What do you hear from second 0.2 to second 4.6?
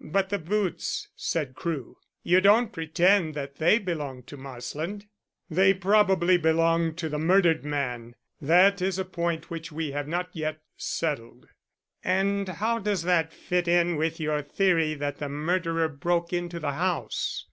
the boots," said Crewe. "You don't pretend that they belong to